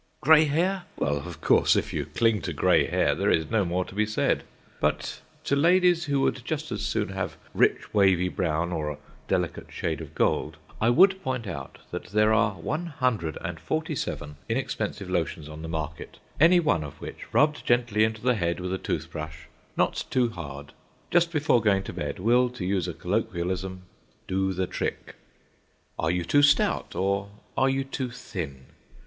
[0.19, 0.85] Grey hair!
[0.97, 4.07] Well, of course, if you cling to grey hair, there is no more to be
[4.07, 4.41] said.
[4.79, 9.71] But to ladies who would just as soon have rich wavy brown or a delicate
[9.71, 14.37] shade of gold, I would point out that there are one hundred and forty seven
[14.49, 18.73] inexpensive lotions on the market, any one of which, rubbed gently into the head with
[18.73, 19.45] a tooth brush
[19.77, 20.73] (not too hard)
[21.11, 23.83] just before going to bed will, to use a colloquialism,
[24.27, 25.13] do the trick.
[25.99, 28.65] Are you too stout, or are you too thin?